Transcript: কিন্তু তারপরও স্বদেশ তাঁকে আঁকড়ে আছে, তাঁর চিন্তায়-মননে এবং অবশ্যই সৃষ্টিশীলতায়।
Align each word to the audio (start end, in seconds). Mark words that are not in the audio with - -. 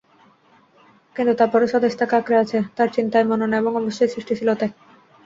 কিন্তু 1.15 1.33
তারপরও 1.35 1.67
স্বদেশ 1.67 1.93
তাঁকে 1.95 2.15
আঁকড়ে 2.17 2.37
আছে, 2.37 2.57
তাঁর 2.75 2.89
চিন্তায়-মননে 2.89 3.55
এবং 3.57 3.71
অবশ্যই 3.75 4.11
সৃষ্টিশীলতায়। 4.13 4.73